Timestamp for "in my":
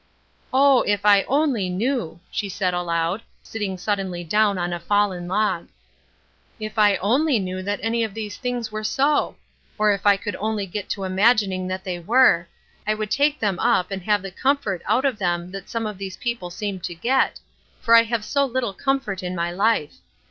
19.21-19.51